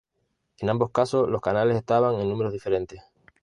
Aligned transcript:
En 0.57 0.67
ambos 0.71 0.89
casos, 0.89 1.29
los 1.29 1.41
canales 1.41 1.77
estaban 1.77 2.15
en 2.19 2.27
números 2.27 2.53
diferentes. 2.53 3.03